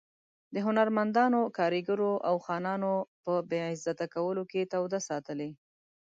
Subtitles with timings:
[0.53, 5.49] د هنرمندانو، کارګرو او خانانو په بې عزته کولو کې توده ساتلې.